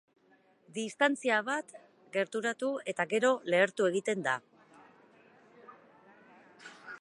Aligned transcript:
Distantzia 0.77 1.41
bat 1.49 1.73
gerturatu 2.15 2.69
eta 2.93 3.05
gero 3.13 3.31
lehertu 3.55 3.91
egiten 3.91 4.25
da. 4.29 4.35